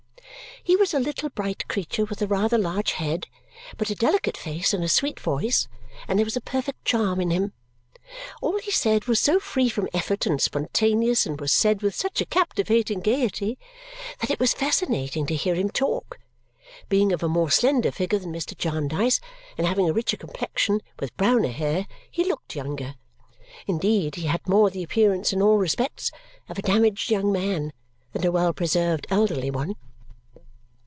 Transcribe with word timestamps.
He 0.63 0.75
was 0.75 0.93
a 0.93 0.99
little 0.99 1.29
bright 1.29 1.67
creature 1.67 2.05
with 2.05 2.21
a 2.21 2.27
rather 2.27 2.57
large 2.59 2.91
head, 2.91 3.25
but 3.77 3.89
a 3.89 3.95
delicate 3.95 4.37
face 4.37 4.75
and 4.75 4.83
a 4.83 4.87
sweet 4.87 5.19
voice, 5.19 5.67
and 6.07 6.19
there 6.19 6.23
was 6.23 6.37
a 6.37 6.41
perfect 6.41 6.85
charm 6.85 7.19
in 7.19 7.31
him. 7.31 7.53
All 8.43 8.59
he 8.59 8.69
said 8.69 9.05
was 9.05 9.19
so 9.19 9.39
free 9.39 9.69
from 9.69 9.89
effort 9.91 10.27
and 10.27 10.39
spontaneous 10.39 11.25
and 11.25 11.41
was 11.41 11.51
said 11.51 11.81
with 11.81 11.95
such 11.95 12.21
a 12.21 12.27
captivating 12.27 12.99
gaiety 12.99 13.57
that 14.19 14.29
it 14.29 14.39
was 14.39 14.53
fascinating 14.53 15.25
to 15.25 15.35
hear 15.35 15.55
him 15.55 15.71
talk. 15.71 16.19
Being 16.89 17.11
of 17.11 17.23
a 17.23 17.27
more 17.27 17.49
slender 17.49 17.91
figure 17.91 18.19
than 18.19 18.31
Mr. 18.31 18.55
Jarndyce 18.55 19.19
and 19.57 19.65
having 19.65 19.89
a 19.89 19.93
richer 19.93 20.15
complexion, 20.17 20.81
with 20.99 21.17
browner 21.17 21.49
hair, 21.49 21.87
he 22.11 22.23
looked 22.23 22.55
younger. 22.55 22.93
Indeed, 23.65 24.13
he 24.13 24.27
had 24.27 24.47
more 24.47 24.69
the 24.69 24.83
appearance 24.83 25.33
in 25.33 25.41
all 25.41 25.57
respects 25.57 26.11
of 26.47 26.59
a 26.59 26.61
damaged 26.61 27.09
young 27.09 27.31
man 27.31 27.73
than 28.13 28.23
a 28.23 28.31
well 28.31 28.53
preserved 28.53 29.07
elderly 29.09 29.49
one. 29.49 29.75